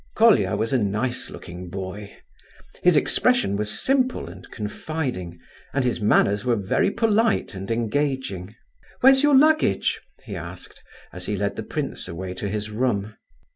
Colia 0.15 0.55
was 0.55 0.73
a 0.73 0.79
nice 0.79 1.29
looking 1.29 1.69
boy. 1.69 2.11
His 2.81 2.95
expression 2.95 3.55
was 3.55 3.79
simple 3.79 4.27
and 4.29 4.49
confiding, 4.49 5.37
and 5.75 5.83
his 5.85 6.01
manners 6.01 6.43
were 6.43 6.55
very 6.55 6.89
polite 6.89 7.53
and 7.53 7.69
engaging. 7.69 8.55
"Where's 9.01 9.21
your 9.21 9.37
luggage?" 9.37 10.01
he 10.23 10.35
asked, 10.35 10.81
as 11.13 11.27
he 11.27 11.35
led 11.37 11.55
the 11.55 11.61
prince 11.61 12.07
away 12.07 12.33
to 12.33 12.49
his 12.49 12.71
room. 12.71 13.15